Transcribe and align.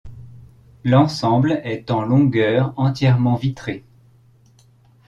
L'ensemble 0.83 1.61
est 1.63 1.91
en 1.91 2.01
longueur, 2.01 2.73
entièrement 2.75 3.35
vitré. 3.35 3.85